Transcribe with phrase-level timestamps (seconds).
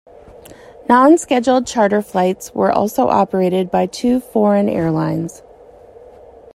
[0.89, 5.43] Non-scheduled charter flights were also operated by two foreign airlines.